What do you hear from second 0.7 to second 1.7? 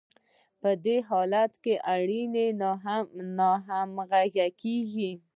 دې حالت